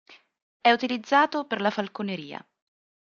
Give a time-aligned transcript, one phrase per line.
[0.61, 2.43] È utilizzato per la falconeria.